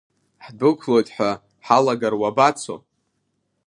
Ҳдәықәлоит 0.43 1.07
ҳәа 1.15 1.31
ҳалагар 1.65 2.13
уабацо? 2.21 2.75